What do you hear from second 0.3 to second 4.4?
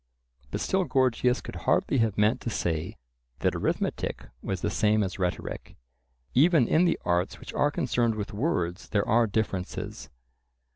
But still Gorgias could hardly have meant to say that arithmetic